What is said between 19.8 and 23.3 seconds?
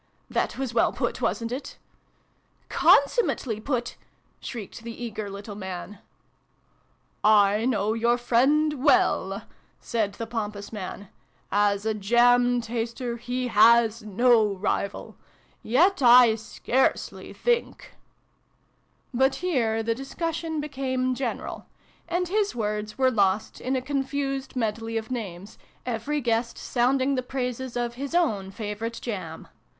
the discussion became general: and his words were